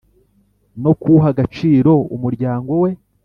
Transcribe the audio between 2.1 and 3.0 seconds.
umuryango we